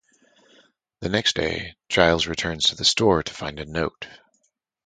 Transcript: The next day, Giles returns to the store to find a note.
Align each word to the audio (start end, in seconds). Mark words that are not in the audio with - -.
The 1.01 1.09
next 1.09 1.35
day, 1.35 1.75
Giles 1.87 2.25
returns 2.25 2.63
to 2.63 2.75
the 2.75 2.83
store 2.83 3.21
to 3.21 3.33
find 3.35 3.59
a 3.59 3.67
note. 3.67 4.07